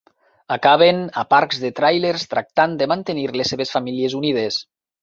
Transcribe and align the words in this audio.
Acaben 0.55 1.03
a 1.23 1.25
parcs 1.35 1.61
de 1.65 1.71
tràilers 1.81 2.27
tractant 2.35 2.77
de 2.83 2.91
mantenir 2.95 3.31
les 3.39 3.55
seves 3.57 3.79
famílies 3.79 4.23
unides. 4.25 4.65